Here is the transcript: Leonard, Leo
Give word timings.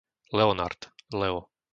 Leonard, 0.31 0.89
Leo 1.13 1.51